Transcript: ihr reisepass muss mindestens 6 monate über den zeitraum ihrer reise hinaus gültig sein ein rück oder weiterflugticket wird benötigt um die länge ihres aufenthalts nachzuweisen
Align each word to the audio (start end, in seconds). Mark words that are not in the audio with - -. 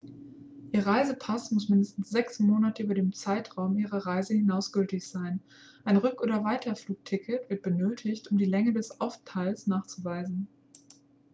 ihr 0.71 0.87
reisepass 0.87 1.51
muss 1.51 1.69
mindestens 1.69 2.09
6 2.09 2.39
monate 2.39 2.81
über 2.81 2.95
den 2.95 3.13
zeitraum 3.13 3.77
ihrer 3.77 4.03
reise 4.07 4.33
hinaus 4.33 4.71
gültig 4.71 5.07
sein 5.07 5.41
ein 5.83 5.95
rück 5.97 6.21
oder 6.23 6.43
weiterflugticket 6.43 7.51
wird 7.51 7.61
benötigt 7.61 8.31
um 8.31 8.39
die 8.39 8.45
länge 8.45 8.71
ihres 8.71 8.99
aufenthalts 8.99 9.67
nachzuweisen 9.67 10.47